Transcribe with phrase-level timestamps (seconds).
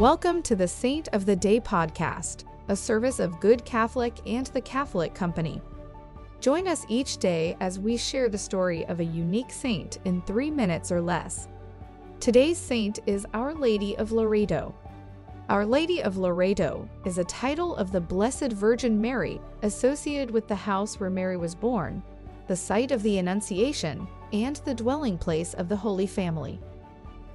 [0.00, 4.60] Welcome to the Saint of the Day podcast, a service of Good Catholic and the
[4.60, 5.62] Catholic Company.
[6.40, 10.50] Join us each day as we share the story of a unique saint in three
[10.50, 11.46] minutes or less.
[12.18, 14.74] Today's saint is Our Lady of Loreto.
[15.48, 20.56] Our Lady of Loreto is a title of the Blessed Virgin Mary associated with the
[20.56, 22.02] house where Mary was born,
[22.48, 26.60] the site of the Annunciation, and the dwelling place of the Holy Family.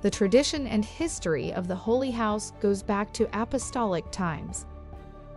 [0.02, 4.66] The tradition and history of the Holy House goes back to apostolic times.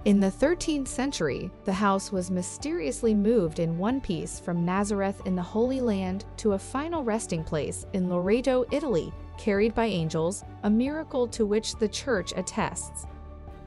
[0.05, 5.34] In the 13th century, the house was mysteriously moved in one piece from Nazareth in
[5.34, 10.70] the Holy Land to a final resting place in Loreto, Italy, carried by angels, a
[10.70, 13.06] miracle to which the Church attests.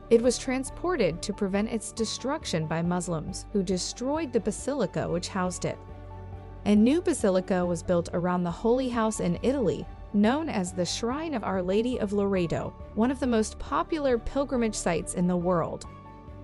[0.09, 5.65] It was transported to prevent its destruction by Muslims, who destroyed the basilica which housed
[5.65, 5.77] it.
[6.65, 11.33] A new basilica was built around the Holy House in Italy known as the Shrine
[11.33, 15.85] of Our Lady of Loreto, one of the most popular pilgrimage sites in the world.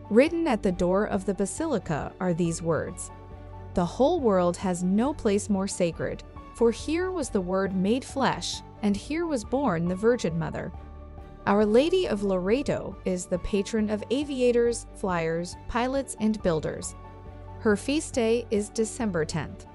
[0.09, 3.11] Written at the door of the basilica are these words
[3.73, 8.61] The whole world has no place more sacred, for here was the Word made flesh,
[8.83, 10.71] and here was born the Virgin Mother.
[11.47, 16.93] Our Lady of Loreto is the patron of aviators, flyers, pilots, and builders.
[17.59, 19.65] Her feast day is December 10th.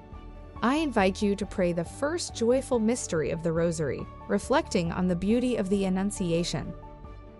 [0.62, 5.16] I invite you to pray the first joyful mystery of the Rosary, reflecting on the
[5.16, 6.72] beauty of the Annunciation.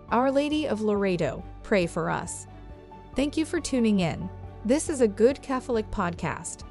[0.09, 2.47] Our Lady of Loreto, pray for us.
[3.15, 4.29] Thank you for tuning in.
[4.63, 6.63] This is a Good Catholic podcast.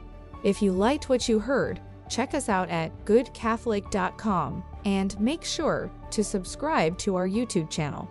[0.45, 6.23] If you liked what you heard, check us out at goodcatholic.com and make sure to
[6.23, 8.09] subscribe to our YouTube channel.